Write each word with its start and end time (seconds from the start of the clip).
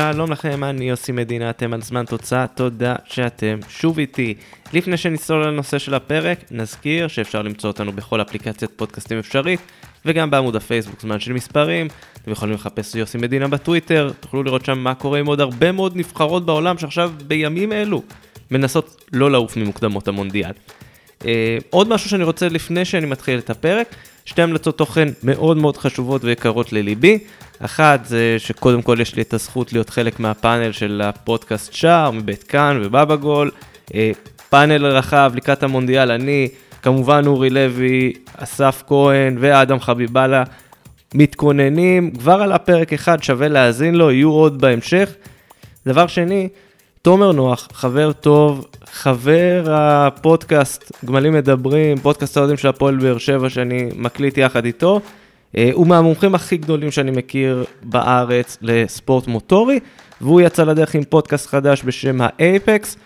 שלום 0.00 0.32
לכם, 0.32 0.64
אני 0.64 0.88
יוסי 0.88 1.12
מדינה, 1.12 1.50
אתם 1.50 1.72
על 1.72 1.82
זמן 1.82 2.04
תוצאה, 2.04 2.46
תודה 2.46 2.94
שאתם 3.04 3.58
שוב 3.68 3.98
איתי. 3.98 4.34
לפני 4.72 4.96
שנצלול 4.96 5.46
לנושא 5.46 5.78
של 5.78 5.94
הפרק, 5.94 6.38
נזכיר 6.50 7.08
שאפשר 7.08 7.42
למצוא 7.42 7.70
אותנו 7.70 7.92
בכל 7.92 8.22
אפליקציית 8.22 8.70
פודקאסטים 8.76 9.18
אפשרית, 9.18 9.60
וגם 10.04 10.30
בעמוד 10.30 10.56
הפייסבוק 10.56 11.00
זמן 11.00 11.20
של 11.20 11.32
מספרים. 11.32 11.88
אתם 12.22 12.30
יכולים 12.30 12.54
לחפש 12.54 12.94
יוסי 12.94 13.18
מדינה 13.18 13.48
בטוויטר, 13.48 14.10
תוכלו 14.20 14.42
לראות 14.42 14.64
שם 14.64 14.78
מה 14.78 14.94
קורה 14.94 15.18
עם 15.18 15.26
עוד 15.26 15.40
הרבה 15.40 15.72
מאוד 15.72 15.96
נבחרות 15.96 16.46
בעולם 16.46 16.78
שעכשיו 16.78 17.12
בימים 17.26 17.72
אלו 17.72 18.02
מנסות 18.50 19.04
לא 19.12 19.30
לעוף 19.30 19.56
ממוקדמות 19.56 20.08
המונדיאל. 20.08 20.52
אה, 21.26 21.58
עוד 21.70 21.88
משהו 21.88 22.10
שאני 22.10 22.24
רוצה 22.24 22.48
לפני 22.48 22.84
שאני 22.84 23.06
מתחיל 23.06 23.38
את 23.38 23.50
הפרק, 23.50 23.94
שתי 24.26 24.42
המלצות 24.42 24.78
תוכן 24.78 25.08
מאוד 25.22 25.56
מאוד 25.56 25.76
חשובות 25.76 26.24
ויקרות 26.24 26.72
לליבי. 26.72 27.18
אחת 27.58 28.04
זה 28.04 28.34
שקודם 28.38 28.82
כל 28.82 28.96
יש 29.00 29.14
לי 29.14 29.22
את 29.22 29.34
הזכות 29.34 29.72
להיות 29.72 29.90
חלק 29.90 30.20
מהפאנל 30.20 30.72
של 30.72 31.02
הפודקאסט 31.04 31.72
שער 31.72 32.10
מבית 32.10 32.42
כאן 32.42 32.80
ובבא 32.82 33.16
גול. 33.16 33.50
אה, 33.94 34.10
פאנל 34.50 34.86
רחב 34.86 35.32
לקראת 35.34 35.62
המונדיאל, 35.62 36.10
אני, 36.10 36.48
כמובן 36.82 37.22
אורי 37.26 37.50
לוי, 37.50 38.12
אסף 38.36 38.82
כהן 38.86 39.36
ואדם 39.40 39.80
חביבאללה 39.80 40.44
מתכוננים 41.14 42.10
כבר 42.10 42.42
על 42.42 42.52
הפרק 42.52 42.92
אחד, 42.92 43.22
שווה 43.22 43.48
להאזין 43.48 43.94
לו, 43.94 44.10
יהיו 44.10 44.30
עוד 44.30 44.60
בהמשך. 44.60 45.10
דבר 45.86 46.06
שני, 46.06 46.48
תומר 47.06 47.32
נוח, 47.32 47.68
חבר 47.72 48.12
טוב, 48.12 48.66
חבר 48.92 49.64
הפודקאסט 49.68 50.92
גמלים 51.04 51.32
מדברים, 51.32 51.98
פודקאסט 51.98 52.36
האוהדים 52.36 52.56
של 52.56 52.68
הפועל 52.68 52.96
באר 52.96 53.18
שבע 53.18 53.50
שאני 53.50 53.88
מקליט 53.96 54.38
יחד 54.38 54.64
איתו. 54.64 55.00
אה, 55.56 55.70
הוא 55.72 55.86
מהמומחים 55.86 56.34
הכי 56.34 56.56
גדולים 56.56 56.90
שאני 56.90 57.10
מכיר 57.10 57.64
בארץ 57.82 58.58
לספורט 58.62 59.26
מוטורי, 59.26 59.80
והוא 60.20 60.40
יצא 60.40 60.64
לדרך 60.64 60.94
עם 60.94 61.04
פודקאסט 61.04 61.46
חדש 61.46 61.82
בשם 61.84 62.18
האייפקס, 62.20 62.96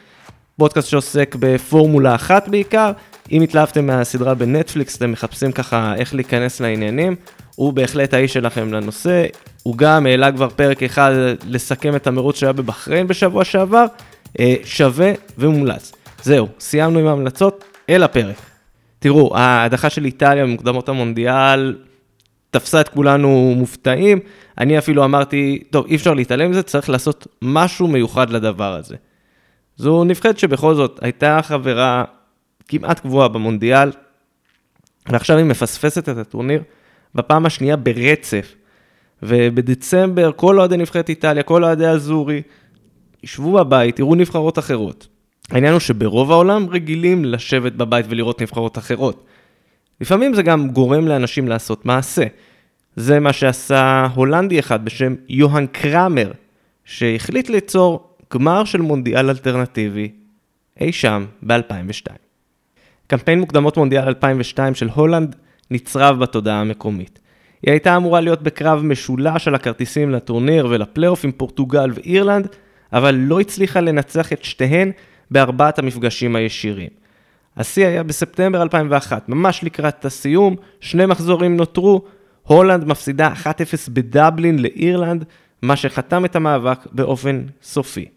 פודקאסט 0.58 0.88
שעוסק 0.88 1.36
בפורמולה 1.40 2.14
אחת 2.14 2.48
בעיקר. 2.48 2.92
אם 3.32 3.42
התלהבתם 3.42 3.86
מהסדרה 3.86 4.34
בנטפליקס, 4.34 4.96
אתם 4.96 5.12
מחפשים 5.12 5.52
ככה 5.52 5.94
איך 5.94 6.14
להיכנס 6.14 6.60
לעניינים, 6.60 7.16
הוא 7.56 7.72
בהחלט 7.72 8.14
האיש 8.14 8.32
שלכם 8.32 8.72
לנושא. 8.72 9.26
הוא 9.62 9.76
גם 9.76 10.06
העלה 10.06 10.32
כבר 10.32 10.48
פרק 10.48 10.82
אחד 10.82 11.12
לסכם 11.46 11.96
את 11.96 12.06
המרוץ 12.06 12.36
שהיה 12.36 12.52
בבחריין 12.52 13.06
בשבוע 13.06 13.44
שעבר, 13.44 13.84
אה, 14.40 14.54
שווה 14.64 15.12
ומומלץ. 15.38 15.92
זהו, 16.22 16.48
סיימנו 16.60 16.98
עם 16.98 17.06
ההמלצות, 17.06 17.64
אל 17.90 18.02
הפרק. 18.02 18.36
תראו, 18.98 19.36
ההדחה 19.36 19.90
של 19.90 20.04
איטליה 20.04 20.44
במוקדמות 20.44 20.88
המונדיאל 20.88 21.76
תפסה 22.50 22.80
את 22.80 22.88
כולנו 22.88 23.54
מופתעים. 23.56 24.18
אני 24.58 24.78
אפילו 24.78 25.04
אמרתי, 25.04 25.62
טוב, 25.70 25.86
אי 25.86 25.96
אפשר 25.96 26.14
להתעלם 26.14 26.50
מזה, 26.50 26.62
צריך 26.62 26.90
לעשות 26.90 27.26
משהו 27.42 27.86
מיוחד 27.86 28.30
לדבר 28.30 28.74
הזה. 28.74 28.96
זו 29.76 30.04
נבחרת 30.04 30.38
שבכל 30.38 30.74
זאת 30.74 30.98
הייתה 31.02 31.40
חברה 31.42 32.04
כמעט 32.68 33.00
קבועה 33.00 33.28
במונדיאל, 33.28 33.92
ועכשיו 35.08 35.36
היא 35.36 35.44
מפספסת 35.44 36.08
את 36.08 36.16
הטורניר 36.16 36.62
בפעם 37.14 37.46
השנייה 37.46 37.76
ברצף. 37.76 38.54
ובדצמבר 39.22 40.30
כל 40.36 40.58
אוהדי 40.58 40.76
נבחרת 40.76 41.08
איטליה, 41.08 41.42
כל 41.42 41.64
אוהדי 41.64 41.86
אזורי, 41.86 42.42
ישבו 43.22 43.52
בבית, 43.52 43.98
יראו 43.98 44.14
נבחרות 44.14 44.58
אחרות. 44.58 45.08
העניין 45.50 45.72
הוא 45.72 45.80
שברוב 45.80 46.32
העולם 46.32 46.66
רגילים 46.70 47.24
לשבת 47.24 47.72
בבית 47.72 48.06
ולראות 48.08 48.42
נבחרות 48.42 48.78
אחרות. 48.78 49.24
לפעמים 50.00 50.34
זה 50.34 50.42
גם 50.42 50.70
גורם 50.70 51.08
לאנשים 51.08 51.48
לעשות 51.48 51.86
מעשה. 51.86 52.24
זה 52.96 53.20
מה 53.20 53.32
שעשה 53.32 54.06
הולנדי 54.14 54.58
אחד 54.58 54.84
בשם 54.84 55.14
יוהאן 55.28 55.66
קראמר, 55.66 56.32
שהחליט 56.84 57.48
ליצור 57.48 58.16
גמר 58.34 58.64
של 58.64 58.80
מונדיאל 58.80 59.30
אלטרנטיבי 59.30 60.10
אי 60.80 60.92
שם 60.92 61.26
ב-2002. 61.46 62.12
קמפיין 63.06 63.40
מוקדמות 63.40 63.76
מונדיאל 63.76 64.04
2002 64.04 64.74
של 64.74 64.88
הולנד 64.88 65.36
נצרב 65.70 66.18
בתודעה 66.18 66.60
המקומית. 66.60 67.20
היא 67.62 67.72
הייתה 67.72 67.96
אמורה 67.96 68.20
להיות 68.20 68.42
בקרב 68.42 68.82
משולש 68.82 69.48
על 69.48 69.54
הכרטיסים 69.54 70.10
לטורניר 70.10 70.66
ולפלייאוף 70.70 71.24
עם 71.24 71.32
פורטוגל 71.32 71.90
ואירלנד, 71.94 72.48
אבל 72.92 73.14
לא 73.14 73.40
הצליחה 73.40 73.80
לנצח 73.80 74.32
את 74.32 74.44
שתיהן 74.44 74.90
בארבעת 75.30 75.78
המפגשים 75.78 76.36
הישירים. 76.36 76.88
השיא 77.56 77.86
היה 77.86 78.02
בספטמבר 78.02 78.62
2001, 78.62 79.28
ממש 79.28 79.64
לקראת 79.64 80.04
הסיום, 80.04 80.56
שני 80.80 81.06
מחזורים 81.06 81.56
נותרו, 81.56 82.04
הולנד 82.42 82.84
מפסידה 82.84 83.32
1-0 83.42 83.46
בדבלין 83.92 84.58
לאירלנד, 84.58 85.24
מה 85.62 85.76
שחתם 85.76 86.24
את 86.24 86.36
המאבק 86.36 86.78
באופן 86.92 87.42
סופי. 87.62 88.08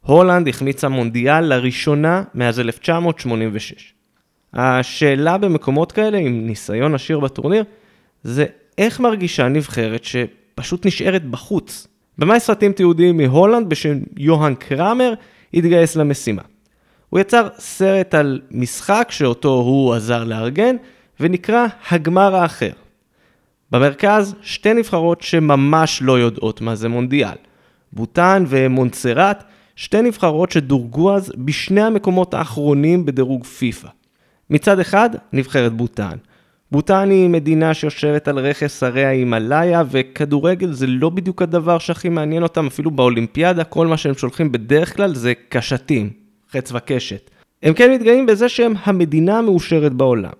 הולנד 0.00 0.48
החמיצה 0.48 0.88
מונדיאל 0.88 1.44
לראשונה 1.44 2.22
מאז 2.34 2.60
1986. 2.60 3.94
השאלה 4.54 5.38
במקומות 5.38 5.92
כאלה, 5.92 6.18
עם 6.18 6.46
ניסיון 6.46 6.94
עשיר 6.94 7.20
בטורניר, 7.20 7.64
זה 8.22 8.46
איך 8.78 9.00
מרגישה 9.00 9.48
נבחרת 9.48 10.04
שפשוט 10.04 10.86
נשארת 10.86 11.24
בחוץ. 11.24 11.86
במאי 12.18 12.40
סרטים 12.40 12.72
תיעודיים 12.72 13.16
מהולנד 13.16 13.68
בשם 13.68 13.98
יוהאן 14.16 14.54
קראמר 14.54 15.14
התגייס 15.54 15.96
למשימה. 15.96 16.42
הוא 17.10 17.20
יצר 17.20 17.48
סרט 17.58 18.14
על 18.14 18.40
משחק 18.50 19.08
שאותו 19.10 19.48
הוא 19.48 19.94
עזר 19.94 20.24
לארגן, 20.24 20.76
ונקרא 21.20 21.66
הגמר 21.90 22.36
האחר. 22.36 22.70
במרכז 23.70 24.34
שתי 24.42 24.74
נבחרות 24.74 25.20
שממש 25.20 26.02
לא 26.02 26.18
יודעות 26.18 26.60
מה 26.60 26.74
זה 26.74 26.88
מונדיאל. 26.88 27.36
בוטן 27.92 28.44
ומונצרט, 28.48 29.44
שתי 29.76 30.02
נבחרות 30.02 30.50
שדורגו 30.50 31.14
אז 31.14 31.32
בשני 31.36 31.82
המקומות 31.82 32.34
האחרונים 32.34 33.06
בדירוג 33.06 33.44
פיפא. 33.44 33.88
מצד 34.50 34.80
אחד, 34.80 35.10
נבחרת 35.32 35.72
בוטן. 35.72 36.16
בוטן 36.72 37.10
היא 37.10 37.28
מדינה 37.28 37.74
שיושבת 37.74 38.28
על 38.28 38.38
רכס 38.38 38.82
הרי 38.82 39.04
ההימאליה, 39.04 39.82
וכדורגל 39.90 40.72
זה 40.72 40.86
לא 40.86 41.10
בדיוק 41.10 41.42
הדבר 41.42 41.78
שהכי 41.78 42.08
מעניין 42.08 42.42
אותם, 42.42 42.66
אפילו 42.66 42.90
באולימפיאדה, 42.90 43.64
כל 43.64 43.86
מה 43.86 43.96
שהם 43.96 44.14
שולחים 44.14 44.52
בדרך 44.52 44.96
כלל 44.96 45.14
זה 45.14 45.32
קשתים, 45.48 46.10
חץ 46.50 46.72
וקשת. 46.74 47.30
הם 47.62 47.74
כן 47.74 47.92
מתגאים 47.92 48.26
בזה 48.26 48.48
שהם 48.48 48.74
המדינה 48.84 49.38
המאושרת 49.38 49.92
בעולם. 49.92 50.32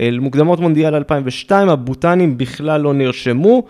אל 0.00 0.18
מוקדמות 0.18 0.60
מונדיאל 0.60 0.94
2002, 0.94 1.68
הבוטנים 1.68 2.38
בכלל 2.38 2.80
לא 2.80 2.94
נרשמו, 2.94 3.62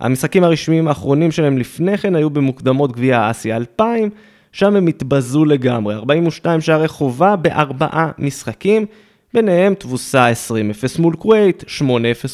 המשחקים 0.00 0.44
הרשמיים 0.44 0.88
האחרונים 0.88 1.32
שלהם 1.32 1.58
לפני 1.58 1.98
כן 1.98 2.14
היו 2.16 2.30
במוקדמות 2.30 2.92
גביע 2.92 3.30
אסיה 3.30 3.56
2000, 3.56 4.10
שם 4.52 4.76
הם 4.76 4.86
התבזו 4.86 5.44
לגמרי, 5.44 5.94
42 5.94 6.60
שערי 6.60 6.88
חובה 6.88 7.36
בארבעה 7.36 8.10
משחקים, 8.18 8.86
ביניהם 9.34 9.74
תבוסה 9.74 10.28
20-0 10.30 11.00
מול 11.00 11.16
כווית, 11.16 11.64
8-0 11.78 11.84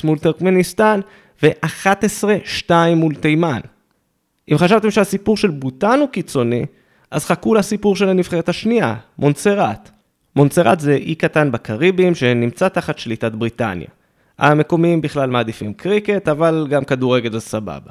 מול 0.04 0.18
טרקמניסטן 0.18 1.00
ו-11-2 1.42 2.70
מול 2.96 3.14
תימן. 3.14 3.60
אם 4.52 4.58
חשבתם 4.58 4.90
שהסיפור 4.90 5.36
של 5.36 5.50
בוטן 5.50 5.98
הוא 6.00 6.08
קיצוני, 6.08 6.64
אז 7.10 7.24
חכו 7.24 7.54
לסיפור 7.54 7.96
של 7.96 8.08
הנבחרת 8.08 8.48
השנייה, 8.48 8.94
מונצרט. 9.18 9.90
מונצרט 10.36 10.80
זה 10.80 10.94
אי 10.94 11.14
קטן 11.14 11.52
בקריבים 11.52 12.14
שנמצא 12.14 12.68
תחת 12.68 12.98
שליטת 12.98 13.32
בריטניה. 13.32 13.88
המקומיים 14.38 15.00
בכלל 15.00 15.30
מעדיפים 15.30 15.72
קריקט, 15.72 16.28
אבל 16.28 16.66
גם 16.70 16.84
כדורגל 16.84 17.32
זה 17.32 17.40
סבבה. 17.40 17.90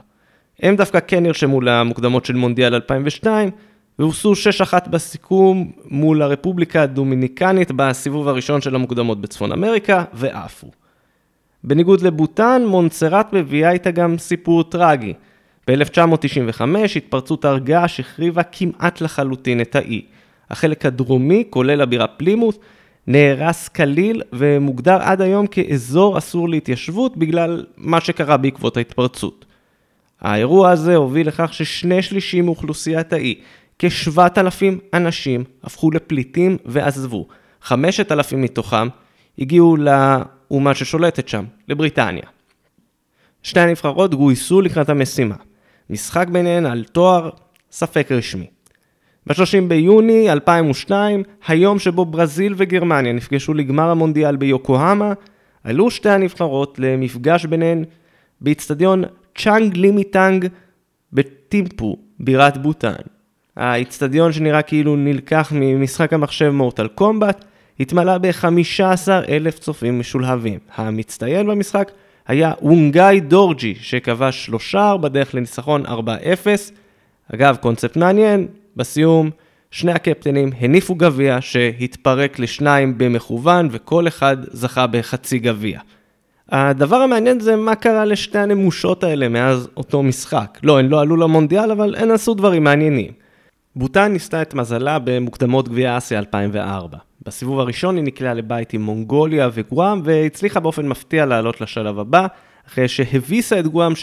הם 0.60 0.76
דווקא 0.76 1.00
כן 1.08 1.24
נרשמו 1.24 1.62
למוקדמות 1.62 2.26
של 2.26 2.36
מונדיאל 2.36 2.76
2002, 2.76 3.50
והוסו 4.00 4.34
6-1 4.84 4.90
בסיכום 4.90 5.72
מול 5.86 6.22
הרפובליקה 6.22 6.82
הדומיניקנית 6.82 7.72
בסיבוב 7.76 8.28
הראשון 8.28 8.62
של 8.62 8.76
המוקדמות 8.76 9.22
בצפון 9.22 9.52
אמריקה, 9.52 10.04
ועפו. 10.14 10.68
בניגוד 11.64 12.02
לבוטן, 12.02 12.62
מונצרט 12.68 13.34
מביאה 13.34 13.72
איתה 13.72 13.92
גם 13.92 14.18
סיפור 14.18 14.64
טרגי. 14.64 15.14
ב-1995 15.68 16.62
התפרצות 16.96 17.46
הר 17.46 17.58
געש 17.58 18.00
החריבה 18.00 18.44
כמעט 18.44 19.02
לחלוטין 19.02 19.62
את 19.62 19.76
האי. 19.76 20.02
החלק 20.50 20.86
הדרומי, 20.86 21.44
כולל 21.50 21.82
הבירה 21.82 22.08
פלימוס, 22.08 22.60
נהרס 23.08 23.68
כליל 23.68 24.22
ומוגדר 24.34 24.98
עד 25.02 25.22
היום 25.22 25.48
כאזור 25.48 26.18
אסור 26.18 26.50
להתיישבות 26.50 27.18
בגלל 27.18 27.66
מה 27.78 28.02
שקרה 28.02 28.38
בעקבות 28.38 28.78
ההתפרצות. 28.78 29.46
האירוע 30.22 30.70
הזה 30.70 30.96
הוביל 30.96 31.28
לכך 31.28 31.54
ששני 31.54 32.02
שלישים 32.02 32.46
מאוכלוסיית 32.46 33.14
האי, 33.14 33.36
כ-7,000 33.82 34.94
אנשים 34.94 35.44
הפכו 35.64 35.92
לפליטים 35.92 36.58
ועזבו. 36.66 37.28
5,000 37.62 38.42
מתוכם 38.42 38.88
הגיעו 39.40 39.78
לאומה 39.78 40.76
ששולטת 40.76 41.28
שם, 41.28 41.46
לבריטניה. 41.68 42.24
שתי 43.44 43.60
הנבחרות 43.60 44.16
גויסו 44.16 44.62
לקראת 44.62 44.90
המשימה. 44.90 45.36
משחק 45.90 46.28
ביניהן 46.28 46.66
על 46.66 46.84
תואר 46.84 47.30
ספק 47.72 48.08
רשמי. 48.12 48.48
ב-30 49.28 49.68
ביוני 49.68 50.32
2002, 50.32 51.24
היום 51.48 51.80
שבו 51.80 52.06
ברזיל 52.06 52.54
וגרמניה 52.58 53.14
נפגשו 53.14 53.54
לגמר 53.54 53.90
המונדיאל 53.90 54.36
ביוקוהמה, 54.36 55.14
עלו 55.64 55.92
שתי 55.92 56.10
הנבחרות 56.10 56.80
למפגש 56.80 57.46
ביניהן 57.46 57.84
באיצטדיון 58.42 59.04
צ'אנג 59.38 59.78
לימיטאנג 59.78 60.48
בטימפו, 61.14 61.98
בירת 62.20 62.58
בוטן. 62.58 63.21
האיצטדיון 63.58 64.32
שנראה 64.34 64.62
כאילו 64.62 64.96
נלקח 64.96 65.52
ממשחק 65.56 66.14
המחשב 66.14 66.50
מורטל 66.50 66.88
קומבט, 66.88 67.46
התמלא 67.80 68.18
ב-15 68.18 69.10
אלף 69.30 69.60
צופים 69.60 70.00
משולהבים. 70.00 70.60
המצטיין 70.76 71.48
במשחק 71.48 71.92
היה 72.28 72.54
אונגאי 72.62 73.20
דורג'י, 73.20 73.76
שכבש 73.82 74.46
שלושה 74.46 74.98
בדרך 75.02 75.36
לניצחון 75.36 75.86
4-0. 75.86 75.90
אגב, 77.34 77.56
קונספט 77.56 77.98
מעניין, 77.98 78.48
בסיום 78.76 79.30
שני 79.72 79.92
הקפטנים 79.92 80.50
הניפו 80.60 80.96
גביע 80.96 81.38
שהתפרק 81.42 82.40
לשניים 82.40 82.98
במכוון 82.98 83.68
וכל 83.72 84.08
אחד 84.08 84.38
זכה 84.52 84.88
בחצי 84.88 85.40
גביע. 85.40 85.80
הדבר 86.50 86.96
המעניין 86.96 87.40
זה 87.40 87.56
מה 87.56 87.76
קרה 87.76 88.06
לשתי 88.06 88.38
הנמושות 88.38 89.04
האלה 89.04 89.30
מאז 89.30 89.70
אותו 89.78 90.04
משחק. 90.04 90.60
לא, 90.64 90.80
הן 90.80 90.88
לא 90.88 91.02
עלו 91.02 91.18
למונדיאל, 91.18 91.72
אבל 91.72 91.96
הן 91.98 92.12
עשו 92.12 92.34
דברים 92.34 92.64
מעניינים. 92.64 93.21
בוטן 93.76 94.12
ניסתה 94.12 94.42
את 94.42 94.54
מזלה 94.54 95.00
במוקדמות 95.00 95.70
גביע 95.70 95.98
אסיה 95.98 96.20
2004. 96.20 96.98
בסיבוב 97.26 97.60
הראשון 97.60 97.96
היא 97.96 98.04
נקלעה 98.04 98.34
לבית 98.34 98.74
עם 98.74 98.82
מונגוליה 98.82 99.50
וגואם, 99.54 100.02
והצליחה 100.04 100.60
באופן 100.60 100.88
מפתיע 100.88 101.26
לעלות 101.26 101.62
לשלב 101.62 102.00
הבא, 102.00 102.28
אחרי 102.68 102.88
שהביסה 102.88 103.60
את 103.60 103.68
גואם 103.68 103.92
6-0, 103.92 103.96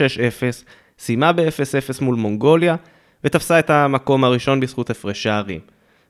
סיימה 0.99 1.33
ב-0-0 1.33 2.05
מול 2.05 2.17
מונגוליה, 2.17 2.77
ותפסה 3.25 3.59
את 3.59 3.71
המקום 3.71 4.25
הראשון 4.25 4.61
בזכות 4.61 4.91
הפרש 4.91 5.23
שערים. 5.23 5.61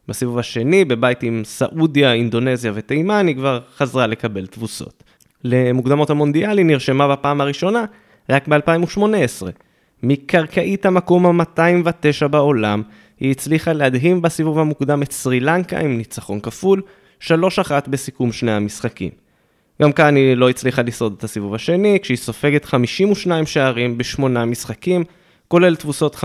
בסיבוב 0.09 0.39
השני, 0.39 0.85
בבית 0.85 1.23
עם 1.23 1.43
סעודיה, 1.45 2.13
אינדונזיה 2.13 2.73
ותימן, 2.75 3.27
היא 3.27 3.37
כבר 3.37 3.61
חזרה 3.77 4.07
לקבל 4.07 4.47
תבוסות. 4.47 5.05
למוקדמות 5.45 6.11
המונדיאל 6.11 6.59
היא 6.59 6.67
נרשמה 6.67 7.09
בפעם 7.09 7.41
הראשונה 7.41 7.85
רק 8.31 8.49
ב-2018. 8.49 9.47
מקרקעית 10.03 10.87
המקום 10.87 11.41
ה-209 11.41 12.29
בעולם, 12.29 12.83
היא 13.21 13.31
הצליחה 13.31 13.73
להדהים 13.73 14.23
בסיבוב 14.23 14.59
המוקדם 14.59 15.03
את 15.03 15.13
סרי 15.13 15.41
לנקה 15.41 15.79
עם 15.79 15.99
ניצחון 15.99 16.41
כפול, 16.41 16.83
3-1 17.21 17.31
בסיכום 17.89 18.33
שני 18.33 18.53
המשחקים. 18.53 19.11
גם 19.83 19.93
כאן 19.93 20.17
היא 20.17 20.35
לא 20.35 20.51
הצליחה 20.51 20.83
לשרוד 20.83 21.15
את 21.19 21.25
הסיבוב 21.25 21.55
השני, 21.55 21.99
כשהיא 22.03 22.17
סופגת 22.17 22.65
52 22.65 23.47
שערים 23.47 23.99
בשמונה 23.99 24.45
משחקים, 24.45 25.05
כולל 25.49 25.77
תבוסות 25.77 26.15
15-0 26.15 26.19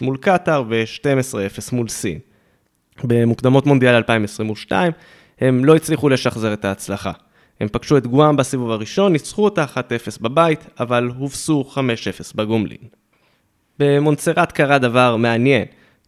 מול 0.00 0.16
קטאר 0.16 0.64
ו-12-0 0.68 1.62
מול 1.72 1.88
סין. 1.88 2.18
במוקדמות 3.04 3.66
מונדיאל 3.66 3.94
2022, 3.94 4.92
הם 5.40 5.64
לא 5.64 5.76
הצליחו 5.76 6.08
לשחזר 6.08 6.52
את 6.52 6.64
ההצלחה. 6.64 7.12
הם 7.60 7.68
פגשו 7.68 7.96
את 7.96 8.06
גואם 8.06 8.36
בסיבוב 8.36 8.70
הראשון, 8.70 9.12
ניצחו 9.12 9.44
אותה 9.44 9.64
1-0 9.64 9.78
בבית, 10.20 10.66
אבל 10.80 11.10
הובסו 11.18 11.64
5-0 11.74 11.76
בגומלין. 12.34 12.78
במונצרט 13.78 14.52
קרה 14.52 14.78
דבר 14.78 15.16
מעניין. 15.16 15.64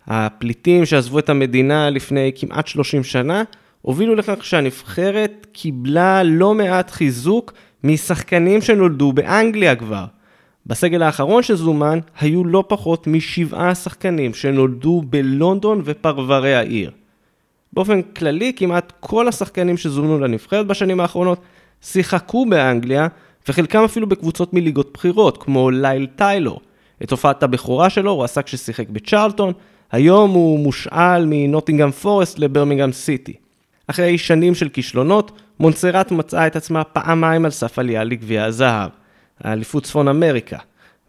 הפליטים 0.08 0.86
שעזבו 0.86 1.18
את 1.18 1.28
המדינה 1.28 1.90
לפני 1.90 2.32
כמעט 2.36 2.66
30 2.66 3.04
שנה, 3.04 3.42
הובילו 3.82 4.14
לכך 4.14 4.44
שהנבחרת 4.44 5.46
קיבלה 5.52 6.22
לא 6.22 6.54
מעט 6.54 6.90
חיזוק 6.90 7.52
משחקנים 7.84 8.62
שנולדו 8.62 9.12
באנגליה 9.12 9.76
כבר. 9.76 10.04
בסגל 10.66 11.02
האחרון 11.02 11.42
שזומן 11.42 11.98
היו 12.20 12.44
לא 12.44 12.64
פחות 12.68 13.06
משבעה 13.06 13.74
שחקנים 13.74 14.34
שנולדו 14.34 15.02
בלונדון 15.06 15.82
ופרברי 15.84 16.54
העיר. 16.54 16.90
באופן 17.72 18.02
כללי, 18.02 18.52
כמעט 18.56 18.92
כל 19.00 19.28
השחקנים 19.28 19.76
שזומנו 19.76 20.18
לנבחרת 20.20 20.66
בשנים 20.66 21.00
האחרונות 21.00 21.40
שיחקו 21.82 22.46
באנגליה, 22.46 23.06
וחלקם 23.48 23.84
אפילו 23.84 24.06
בקבוצות 24.06 24.54
מליגות 24.54 24.90
בכירות, 24.94 25.42
כמו 25.42 25.70
לייל 25.70 26.06
טיילור. 26.16 26.60
את 27.02 27.10
הופעת 27.10 27.42
הבכורה 27.42 27.90
שלו 27.90 28.10
הוא 28.10 28.24
עשה 28.24 28.42
כששיחק 28.42 28.88
בצ'רלטון, 28.88 29.52
היום 29.92 30.30
הוא 30.30 30.58
מושאל 30.58 31.26
מנוטינגאם 31.26 31.90
פורסט 31.90 32.38
לברמינגהם 32.38 32.92
סיטי. 32.92 33.34
אחרי 33.86 34.18
שנים 34.18 34.54
של 34.54 34.68
כישלונות, 34.68 35.32
מונסרט 35.60 36.10
מצאה 36.10 36.46
את 36.46 36.56
עצמה 36.56 36.84
פעמיים 36.84 37.44
על 37.44 37.50
סף 37.50 37.78
עלייה 37.78 38.04
לגביע 38.04 38.44
הזהב, 38.44 38.90
האליפות 39.40 39.84
צפון 39.84 40.08
אמריקה. 40.08 40.58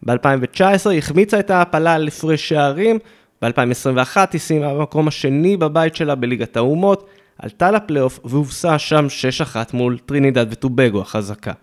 ב-2019 0.03 0.89
היא 0.89 0.97
החמיצה 0.97 1.39
את 1.39 1.49
ההעפלה 1.49 1.93
על 1.93 2.07
הפרש 2.07 2.49
שערים, 2.49 2.99
ב-2021 3.41 4.17
היא 4.33 4.41
סיימה 4.41 4.73
במקום 4.73 5.07
השני 5.07 5.57
בבית 5.57 5.95
שלה 5.95 6.15
בליגת 6.15 6.57
האומות, 6.57 7.09
עלתה 7.39 7.71
לפלייאוף 7.71 8.19
והובסה 8.25 8.79
שם 8.79 9.07
6-1 9.53 9.55
מול 9.73 9.97
טרינידד 10.05 10.45
וטובגו 10.49 11.01
החזקה. 11.01 11.53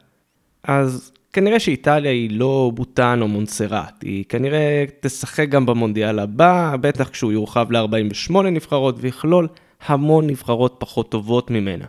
אז 0.64 1.12
כנראה 1.36 1.60
שאיטליה 1.60 2.10
היא 2.10 2.30
לא 2.32 2.70
בוטן 2.74 3.18
או 3.22 3.28
מונסרט, 3.28 4.02
היא 4.02 4.24
כנראה 4.28 4.84
תשחק 5.00 5.48
גם 5.48 5.66
במונדיאל 5.66 6.18
הבא, 6.18 6.76
בטח 6.80 7.08
כשהוא 7.08 7.32
יורחב 7.32 7.72
ל-48 7.72 8.42
נבחרות 8.42 8.96
ויכלול 8.98 9.48
המון 9.86 10.26
נבחרות 10.26 10.76
פחות 10.78 11.10
טובות 11.10 11.50
ממנה. 11.50 11.84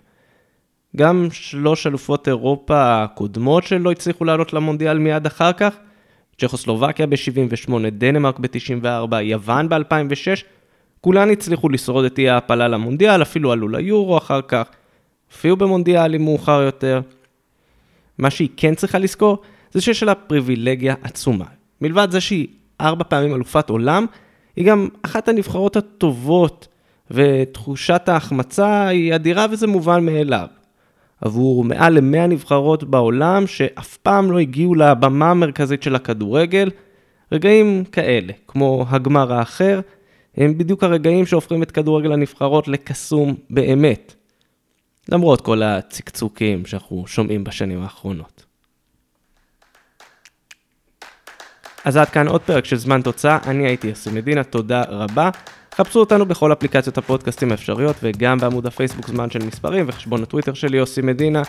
גם 0.96 1.28
שלוש 1.32 1.88
אלופות 1.88 2.28
אירופה 2.28 3.04
הקודמות 3.04 3.64
שלא 3.64 3.92
הצליחו 3.92 4.26
לעלות 4.26 4.54
למונדיאל 4.54 4.98
מיד 4.98 5.26
אחר 5.26 5.54
כך, 5.54 5.76
צ'כוסלובקיה 6.42 7.08
ב-78, 7.08 7.72
דנמרק 7.92 8.40
ב-94, 8.40 9.16
יוון 9.22 9.70
ב-2006, 9.70 10.44
כולן 11.02 11.30
הצליחו 11.30 11.70
לשרוד 11.70 12.06
את 12.06 12.20
אי 12.20 12.30
ההעפלה 12.30 12.68
למונדיאל, 12.68 13.22
אפילו 13.22 13.52
עלו 13.52 13.68
ליורו 13.68 14.18
אחר 14.18 14.42
כך, 14.42 14.68
הופיעו 15.32 15.58
במונדיאלים 15.58 16.26
מאוחר 16.26 16.62
יותר. 16.62 17.02
מה 18.18 18.30
שהיא 18.30 18.50
כן 18.58 18.76
צריכה 18.76 19.00
לזכור, 19.00 19.38
זה 19.72 19.82
שיש 19.82 20.04
לה 20.04 20.16
פריבילגיה 20.16 20.96
עצומה. 21.02 21.46
מלבד 21.82 22.08
זה 22.12 22.22
שהיא 22.22 22.48
ארבע 22.82 23.04
פעמים 23.04 23.36
אלופת 23.36 23.70
עולם, 23.70 24.06
היא 24.56 24.66
גם 24.66 24.88
אחת 25.02 25.28
הנבחרות 25.28 25.76
הטובות, 25.76 26.68
ותחושת 27.12 28.10
ההחמצה 28.10 28.88
היא 28.88 29.16
אדירה 29.16 29.46
וזה 29.52 29.68
מובן 29.68 30.06
מאליו. 30.06 30.48
עבור 31.22 31.64
מעל 31.64 32.00
ל-100 32.00 32.28
נבחרות 32.28 32.84
בעולם 32.84 33.48
שאף 33.48 33.98
פעם 33.98 34.32
לא 34.32 34.40
הגיעו 34.40 34.76
לבמה 34.76 35.32
המרכזית 35.32 35.84
של 35.84 35.96
הכדורגל, 35.96 36.70
רגעים 37.32 37.84
כאלה, 37.92 38.34
כמו 38.48 38.86
הגמר 38.90 39.34
האחר, 39.34 39.80
הם 40.38 40.58
בדיוק 40.58 40.84
הרגעים 40.84 41.26
שהופכים 41.26 41.64
את 41.64 41.72
כדורגל 41.72 42.12
הנבחרות 42.12 42.68
לקסום 42.68 43.36
באמת. 43.50 44.16
למרות 45.10 45.42
כל 45.42 45.64
הצקצוקים 45.64 46.66
שאנחנו 46.66 47.08
שומעים 47.08 47.44
בשנים 47.44 47.84
האחרונות. 47.84 48.44
אז 51.86 51.98
עד 51.98 52.10
כאן 52.10 52.28
עוד 52.28 52.42
פרק 52.42 52.66
של 52.66 52.76
זמן 52.76 53.02
תוצאה, 53.02 53.38
אני 53.46 53.68
הייתי 53.68 53.88
יוסי 53.88 54.10
מדינה, 54.10 54.44
תודה 54.44 54.84
רבה. 54.90 55.30
חפשו 55.76 56.00
אותנו 56.00 56.26
בכל 56.26 56.54
אפליקציות 56.54 56.98
הפודקאסטים 56.98 57.52
האפשריות 57.52 57.96
וגם 58.04 58.38
בעמוד 58.38 58.66
הפייסבוק 58.66 59.08
זמן 59.08 59.30
של 59.30 59.46
מספרים 59.46 59.86
וחשבון 59.88 60.24
הטוויטר 60.24 60.54
שלי 60.54 60.78
יוסי 60.78 61.02
מדינה. 61.02 61.42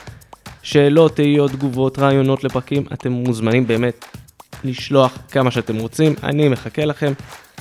שאלות, 0.63 1.17
תהיות, 1.17 1.51
תגובות, 1.51 1.99
רעיונות 1.99 2.45
לפרקים, 2.45 2.87
אתם 2.93 3.13
מוזמנים 3.13 3.67
באמת 3.67 4.05
לשלוח 4.65 5.19
כמה 5.31 5.51
שאתם 5.51 5.77
רוצים, 5.77 6.15
אני 6.23 6.49
מחכה 6.49 6.85
לכם. 6.85 7.13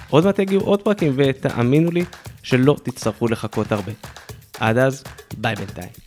עוד 0.10 0.26
מעט 0.26 0.40
יגיעו 0.40 0.62
עוד 0.62 0.82
פרקים 0.82 1.14
ותאמינו 1.16 1.92
לי 1.92 2.06
שלא 2.44 2.76
תצטרכו 2.84 3.28
לחכות 3.28 3.72
הרבה. 3.72 3.92
עד 4.60 4.78
אז, 4.78 5.04
ביי 5.38 5.56
בינתיים. 5.56 6.07